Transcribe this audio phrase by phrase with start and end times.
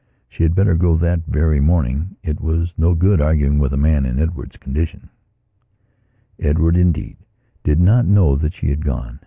[0.27, 4.03] She had better go that very morning; it was no good arguing with a man
[4.03, 5.09] in Edward's condition.
[6.39, 7.17] Edward, indeed,
[7.63, 9.19] did not know that she had gone.